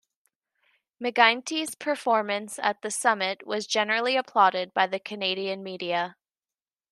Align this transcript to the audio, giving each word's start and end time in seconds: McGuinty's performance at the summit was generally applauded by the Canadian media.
McGuinty's 0.99 1.75
performance 1.75 2.57
at 2.57 2.81
the 2.81 2.89
summit 2.89 3.45
was 3.45 3.67
generally 3.67 4.17
applauded 4.17 4.73
by 4.73 4.87
the 4.87 4.99
Canadian 4.99 5.61
media. 5.61 6.17